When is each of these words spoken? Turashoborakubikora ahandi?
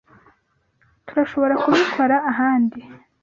Turashoborakubikora 1.07 2.15
ahandi? 2.31 2.79